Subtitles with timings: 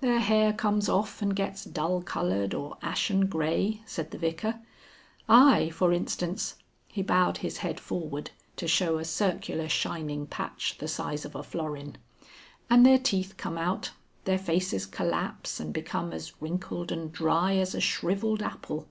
[0.00, 4.58] "Their hair comes off and gets dull coloured or ashen grey," said the Vicar.
[5.28, 6.56] "I, for instance."
[6.88, 11.44] He bowed his head forward to show a circular shining patch the size of a
[11.44, 11.98] florin.
[12.68, 13.92] "And their teeth come out.
[14.24, 18.88] Their faces collapse and become as wrinkled and dry as a shrivelled apple.